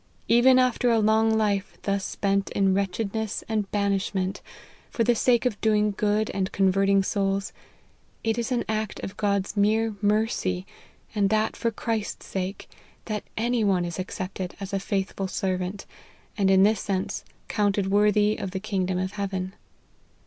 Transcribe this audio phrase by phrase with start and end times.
[0.27, 4.41] Even after a long life thus spent in wretchedness and banishment,
[4.89, 7.53] for the sake of doing good and convert ing souls,
[8.23, 10.65] it is an act of God's mere mercy,
[11.13, 12.67] and that for Christ's sake,
[13.05, 15.85] that any one is accepted as a faithful servant,
[16.35, 19.53] and in this sense, counted worthy of the kingdom of heaven.